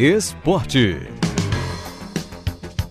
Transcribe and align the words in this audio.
Esporte. 0.00 0.96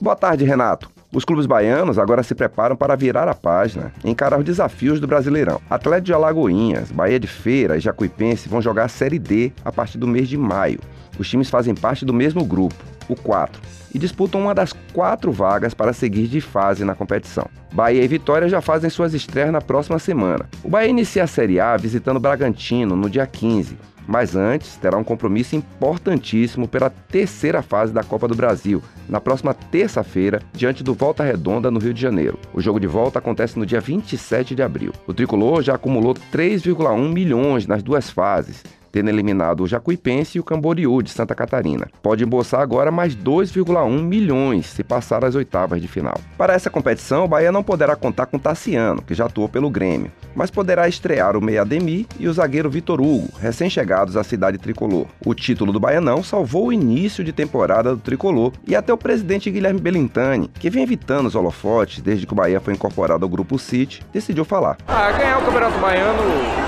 Boa 0.01 0.13
tarde, 0.13 0.43
Renato. 0.43 0.91
Os 1.13 1.23
clubes 1.23 1.45
baianos 1.45 1.97
agora 1.97 2.21
se 2.21 2.35
preparam 2.35 2.75
para 2.75 2.97
virar 2.97 3.29
a 3.29 3.33
página 3.33 3.93
e 4.03 4.09
encarar 4.09 4.37
os 4.37 4.43
desafios 4.43 4.99
do 4.99 5.07
Brasileirão. 5.07 5.61
Atlético 5.69 6.07
de 6.07 6.13
Alagoinhas, 6.13 6.91
Bahia 6.91 7.17
de 7.17 7.25
Feira 7.25 7.77
e 7.77 7.79
Jacuipense 7.79 8.49
vão 8.49 8.61
jogar 8.61 8.83
a 8.83 8.87
Série 8.89 9.17
D 9.19 9.53
a 9.63 9.71
partir 9.71 9.97
do 9.97 10.05
mês 10.05 10.27
de 10.27 10.37
maio. 10.37 10.81
Os 11.17 11.29
times 11.29 11.49
fazem 11.49 11.73
parte 11.73 12.03
do 12.03 12.13
mesmo 12.13 12.43
grupo, 12.43 12.75
o 13.07 13.15
4, 13.15 13.61
e 13.95 13.97
disputam 13.97 14.41
uma 14.41 14.53
das 14.53 14.73
quatro 14.91 15.31
vagas 15.31 15.73
para 15.73 15.93
seguir 15.93 16.27
de 16.27 16.41
fase 16.41 16.83
na 16.83 16.93
competição. 16.93 17.47
Bahia 17.71 18.03
e 18.03 18.07
Vitória 18.09 18.49
já 18.49 18.59
fazem 18.59 18.89
suas 18.89 19.13
estreias 19.13 19.53
na 19.53 19.61
próxima 19.61 19.97
semana. 19.97 20.49
O 20.61 20.67
Bahia 20.67 20.89
inicia 20.89 21.23
a 21.23 21.27
Série 21.27 21.57
A 21.57 21.77
visitando 21.77 22.19
Bragantino 22.19 22.97
no 22.97 23.09
dia 23.09 23.25
15 23.25 23.77
mas 24.07 24.35
antes 24.35 24.77
terá 24.77 24.97
um 24.97 25.03
compromisso 25.03 25.55
importantíssimo 25.55 26.67
pela 26.67 26.89
terceira 26.89 27.61
fase 27.61 27.91
da 27.91 28.03
Copa 28.03 28.27
do 28.27 28.35
Brasil, 28.35 28.81
na 29.09 29.19
próxima 29.19 29.53
terça-feira, 29.53 30.41
diante 30.53 30.83
do 30.83 30.93
Volta 30.93 31.23
Redonda, 31.23 31.69
no 31.69 31.79
Rio 31.79 31.93
de 31.93 32.01
Janeiro. 32.01 32.39
O 32.53 32.61
jogo 32.61 32.79
de 32.79 32.87
volta 32.87 33.19
acontece 33.19 33.59
no 33.59 33.65
dia 33.65 33.81
27 33.81 34.55
de 34.55 34.63
abril. 34.63 34.93
O 35.05 35.13
tricolor 35.13 35.61
já 35.61 35.75
acumulou 35.75 36.15
3,1 36.33 37.11
milhões 37.11 37.67
nas 37.67 37.83
duas 37.83 38.09
fases 38.09 38.63
tendo 38.91 39.09
eliminado 39.09 39.63
o 39.63 39.67
Jacuipense 39.67 40.37
e 40.37 40.41
o 40.41 40.43
Camboriú 40.43 41.01
de 41.01 41.09
Santa 41.09 41.35
Catarina. 41.35 41.87
Pode 42.01 42.23
embolsar 42.23 42.61
agora 42.61 42.91
mais 42.91 43.15
2,1 43.15 44.01
milhões 44.01 44.67
se 44.67 44.83
passar 44.83 45.23
às 45.23 45.35
oitavas 45.35 45.81
de 45.81 45.87
final. 45.87 46.19
Para 46.37 46.53
essa 46.53 46.69
competição, 46.69 47.25
o 47.25 47.27
Bahia 47.27 47.51
não 47.51 47.63
poderá 47.63 47.95
contar 47.95 48.25
com 48.27 48.39
Tassiano, 48.39 49.01
que 49.01 49.13
já 49.13 49.25
atuou 49.25 49.49
pelo 49.49 49.69
Grêmio, 49.69 50.11
mas 50.35 50.51
poderá 50.51 50.87
estrear 50.87 51.35
o 51.35 51.41
meia 51.41 51.61
Ademir 51.61 52.05
e 52.19 52.27
o 52.27 52.33
zagueiro 52.33 52.69
Vitor 52.69 53.01
Hugo, 53.01 53.29
recém-chegados 53.39 54.15
à 54.15 54.23
cidade 54.23 54.57
tricolor. 54.57 55.07
O 55.25 55.33
título 55.33 55.71
do 55.71 55.79
Baianão 55.79 56.23
salvou 56.23 56.67
o 56.67 56.73
início 56.73 57.23
de 57.23 57.31
temporada 57.31 57.95
do 57.95 58.01
tricolor 58.01 58.53
e 58.65 58.75
até 58.75 58.93
o 58.93 58.97
presidente 58.97 59.49
Guilherme 59.49 59.79
Belintani, 59.79 60.49
que 60.59 60.69
vem 60.69 60.83
evitando 60.83 61.27
os 61.27 61.35
holofotes 61.35 62.01
desde 62.01 62.25
que 62.25 62.33
o 62.33 62.35
Bahia 62.35 62.59
foi 62.59 62.73
incorporado 62.73 63.25
ao 63.25 63.29
Grupo 63.29 63.57
City, 63.57 64.03
decidiu 64.13 64.45
falar. 64.45 64.77
Ah, 64.87 65.11
ganhar 65.11 65.39
o 65.39 65.45
Campeonato 65.45 65.79
Baiano 65.79 66.66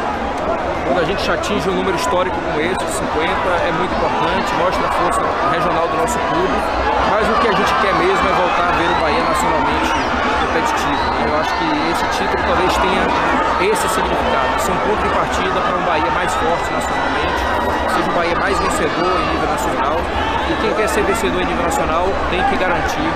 quando 0.85 0.99
a 0.99 1.05
gente 1.05 1.21
atinge 1.29 1.69
um 1.69 1.75
número 1.75 1.95
histórico 1.95 2.35
como 2.35 2.59
esse, 2.59 2.77
de 2.77 2.91
50, 2.91 3.21
é 3.21 3.71
muito 3.77 3.93
importante, 3.93 4.49
mostra 4.57 4.87
a 4.87 4.91
força 4.91 5.21
regional 5.53 5.87
do 5.87 5.97
nosso 5.97 6.17
clube, 6.17 6.57
mas 7.11 7.23
o 7.29 7.33
que 7.41 7.47
a 7.47 7.55
gente 7.55 7.73
quer 7.81 7.93
mesmo 7.95 8.25
é 8.25 8.33
voltar 8.33 8.67
a 8.67 8.73
ver 8.73 8.89
o 8.89 8.95
Bahia 9.01 9.23
nacionalmente 9.23 9.91
competitivo. 10.49 11.03
Eu 11.29 11.33
acho 11.39 11.51
que 11.55 11.67
esse 11.93 12.05
título 12.17 12.41
talvez 12.41 12.73
tenha 12.77 13.03
esse 13.69 13.87
significado, 13.89 14.49
ser 14.59 14.71
um 14.71 14.81
ponto 14.89 15.01
de 15.03 15.13
partida 15.13 15.57
para 15.61 15.75
um 15.77 15.85
Bahia 15.85 16.11
mais 16.11 16.33
forte 16.33 16.67
nacionalmente, 16.73 17.41
seja 17.93 18.09
um 18.09 18.15
Bahia 18.15 18.35
mais 18.39 18.57
vencedor 18.57 19.13
em 19.13 19.25
nível 19.29 19.49
nacional, 19.49 19.97
e 20.49 20.53
quem 20.61 20.73
quer 20.73 20.89
ser 20.89 21.03
vencedor 21.03 21.41
em 21.41 21.45
nível 21.45 21.63
nacional 21.63 22.07
tem 22.31 22.43
que 22.49 22.57
garantir 22.57 23.09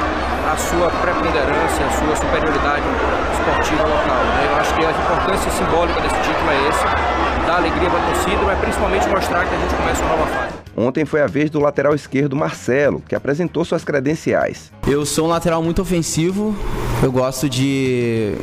a 0.45 0.57
sua 0.57 0.91
preponderância, 1.01 1.85
a 1.85 1.91
sua 1.97 2.15
superioridade 2.15 2.85
esportiva 3.63 3.83
local. 3.83 4.23
Né? 4.25 4.47
Eu 4.49 4.55
acho 4.57 4.75
que 4.75 4.85
a 4.85 4.91
importância 4.91 5.51
simbólica 5.51 6.01
desse 6.01 6.15
título 6.15 6.51
é 6.51 6.69
esse, 6.69 7.45
dar 7.47 7.55
alegria 7.57 7.89
para 7.89 7.99
a 7.99 8.13
torcida, 8.13 8.41
mas 8.43 8.59
principalmente 8.59 9.07
mostrar 9.07 9.45
que 9.45 9.55
a 9.55 9.59
gente 9.59 9.75
começa 9.75 10.03
uma 10.03 10.17
nova 10.17 10.27
fase. 10.27 10.53
Ontem 10.75 11.05
foi 11.05 11.21
a 11.21 11.27
vez 11.27 11.49
do 11.49 11.59
lateral 11.59 11.93
esquerdo 11.93 12.35
Marcelo, 12.35 13.01
que 13.07 13.15
apresentou 13.15 13.63
suas 13.63 13.83
credenciais. 13.83 14.71
Eu 14.87 15.05
sou 15.05 15.25
um 15.25 15.29
lateral 15.29 15.61
muito 15.63 15.81
ofensivo, 15.81 16.55
eu 17.01 17.11
gosto 17.11 17.47
de, 17.47 18.35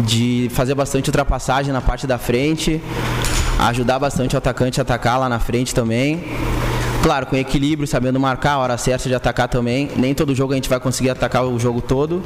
de 0.00 0.48
fazer 0.52 0.74
bastante 0.74 1.08
ultrapassagem 1.08 1.72
na 1.72 1.80
parte 1.80 2.06
da 2.06 2.18
frente, 2.18 2.82
ajudar 3.60 3.98
bastante 3.98 4.34
o 4.34 4.38
atacante 4.38 4.80
a 4.80 4.82
atacar 4.82 5.18
lá 5.18 5.28
na 5.28 5.38
frente 5.38 5.74
também. 5.74 6.22
Claro, 7.02 7.26
com 7.26 7.34
equilíbrio, 7.34 7.86
sabendo 7.86 8.20
marcar 8.20 8.52
a 8.52 8.58
hora 8.58 8.78
certa 8.78 9.08
de 9.08 9.14
atacar 9.14 9.48
também. 9.48 9.90
Nem 9.96 10.14
todo 10.14 10.32
jogo 10.36 10.52
a 10.52 10.54
gente 10.54 10.68
vai 10.68 10.78
conseguir 10.78 11.10
atacar 11.10 11.44
o 11.44 11.58
jogo 11.58 11.80
todo, 11.80 12.22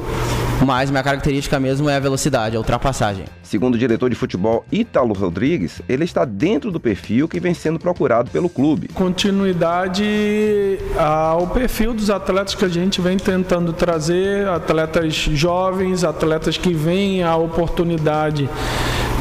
mas 0.63 0.91
minha 0.91 1.01
característica 1.01 1.59
mesmo 1.59 1.89
é 1.89 1.95
a 1.95 1.99
velocidade, 1.99 2.55
a 2.55 2.59
ultrapassagem. 2.59 3.25
Segundo 3.41 3.73
o 3.73 3.77
diretor 3.77 4.07
de 4.07 4.15
futebol 4.15 4.63
Ítalo 4.71 5.15
Rodrigues, 5.15 5.81
ele 5.89 6.03
está 6.03 6.25
dentro 6.25 6.69
do 6.71 6.79
perfil 6.79 7.27
que 7.27 7.39
vem 7.39 7.55
sendo 7.55 7.79
procurado 7.79 8.29
pelo 8.29 8.47
clube. 8.47 8.89
Continuidade 8.89 10.77
ao 10.95 11.47
perfil 11.47 11.95
dos 11.95 12.11
atletas 12.11 12.53
que 12.53 12.63
a 12.63 12.69
gente 12.69 13.01
vem 13.01 13.17
tentando 13.17 13.73
trazer, 13.73 14.47
atletas 14.47 15.15
jovens, 15.15 16.03
atletas 16.03 16.55
que 16.55 16.71
vêm 16.71 17.23
a 17.23 17.35
oportunidade, 17.35 18.47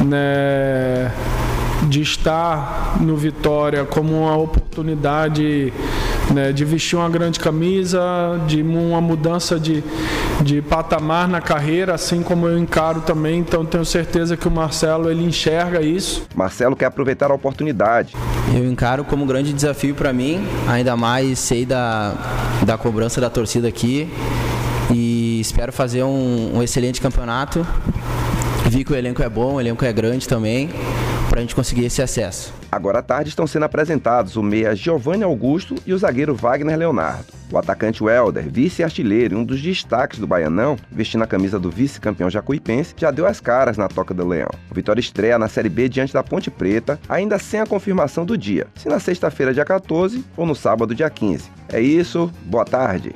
né? 0.04 1.10
De 1.84 2.00
estar 2.00 2.96
no 3.00 3.16
Vitória 3.16 3.84
como 3.84 4.22
uma 4.22 4.36
oportunidade 4.36 5.72
né, 6.32 6.52
de 6.52 6.64
vestir 6.64 6.96
uma 6.96 7.08
grande 7.08 7.38
camisa, 7.38 8.00
de 8.46 8.62
uma 8.62 9.00
mudança 9.00 9.58
de, 9.58 9.82
de 10.42 10.60
patamar 10.62 11.28
na 11.28 11.40
carreira, 11.40 11.94
assim 11.94 12.22
como 12.22 12.46
eu 12.48 12.58
encaro 12.58 13.00
também. 13.00 13.38
Então 13.38 13.64
tenho 13.64 13.84
certeza 13.84 14.36
que 14.36 14.48
o 14.48 14.50
Marcelo 14.50 15.10
ele 15.10 15.24
enxerga 15.24 15.80
isso. 15.80 16.26
Marcelo 16.34 16.74
quer 16.74 16.86
aproveitar 16.86 17.30
a 17.30 17.34
oportunidade. 17.34 18.14
Eu 18.54 18.64
encaro 18.64 19.04
como 19.04 19.24
um 19.24 19.26
grande 19.26 19.52
desafio 19.52 19.94
para 19.94 20.12
mim, 20.12 20.46
ainda 20.68 20.96
mais 20.96 21.38
sei 21.38 21.64
da, 21.64 22.14
da 22.64 22.76
cobrança 22.78 23.20
da 23.20 23.30
torcida 23.30 23.68
aqui 23.68 24.08
e 24.90 25.40
espero 25.40 25.72
fazer 25.72 26.02
um, 26.02 26.56
um 26.56 26.62
excelente 26.62 27.00
campeonato. 27.00 27.66
Vi 28.68 28.84
que 28.84 28.92
o 28.92 28.96
elenco 28.96 29.22
é 29.22 29.28
bom, 29.28 29.54
o 29.54 29.60
elenco 29.60 29.84
é 29.84 29.92
grande 29.92 30.26
também 30.26 30.70
para 31.28 31.38
a 31.38 31.42
gente 31.42 31.54
conseguir 31.54 31.84
esse 31.84 32.02
acesso. 32.02 32.52
Agora 32.70 32.98
à 32.98 33.02
tarde 33.02 33.30
estão 33.30 33.46
sendo 33.46 33.64
apresentados 33.64 34.36
o 34.36 34.42
meia 34.42 34.74
Giovanni 34.74 35.24
Augusto 35.24 35.74
e 35.86 35.92
o 35.92 35.98
zagueiro 35.98 36.34
Wagner 36.34 36.76
Leonardo. 36.76 37.26
O 37.50 37.58
atacante 37.58 38.02
Welder, 38.02 38.48
vice-artilheiro 38.50 39.34
e 39.34 39.38
um 39.38 39.44
dos 39.44 39.62
destaques 39.62 40.18
do 40.18 40.26
Baianão, 40.26 40.76
vestindo 40.90 41.22
a 41.22 41.26
camisa 41.26 41.58
do 41.58 41.70
vice-campeão 41.70 42.28
jacuipense, 42.28 42.94
já 42.96 43.10
deu 43.10 43.26
as 43.26 43.40
caras 43.40 43.76
na 43.76 43.88
Toca 43.88 44.12
do 44.12 44.26
Leão. 44.26 44.50
O 44.70 44.74
Vitória 44.74 45.00
estreia 45.00 45.38
na 45.38 45.48
Série 45.48 45.68
B 45.68 45.88
diante 45.88 46.12
da 46.12 46.24
Ponte 46.24 46.50
Preta, 46.50 46.98
ainda 47.08 47.38
sem 47.38 47.60
a 47.60 47.66
confirmação 47.66 48.24
do 48.24 48.36
dia, 48.36 48.66
se 48.74 48.88
na 48.88 48.98
sexta-feira, 48.98 49.54
dia 49.54 49.64
14 49.64 50.24
ou 50.36 50.44
no 50.44 50.54
sábado, 50.54 50.94
dia 50.94 51.08
15. 51.08 51.48
É 51.68 51.80
isso, 51.80 52.30
boa 52.44 52.64
tarde. 52.64 53.12